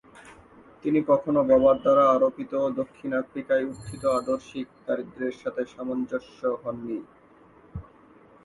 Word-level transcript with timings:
তিনি 0.83 0.99
কখনও 1.07 1.41
বাবার 1.43 1.77
দ্বারা 1.83 2.03
আরোপিত 2.09 2.51
দক্ষিণ 2.79 3.11
আফ্রিকায় 3.13 3.65
উত্থিত 3.65 4.03
আদর্শিক 4.19 4.67
দারিদ্র্যের 4.85 5.35
সাথে 5.41 5.61
সামঞ্জস্য 5.73 6.39
হন 6.61 6.77
নি। 6.87 6.99